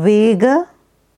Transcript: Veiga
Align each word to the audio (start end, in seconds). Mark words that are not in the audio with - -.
Veiga 0.00 0.66